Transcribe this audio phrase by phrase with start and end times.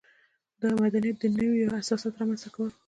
[0.61, 2.71] د مدنیت د نویو اساساتو رامنځته کول.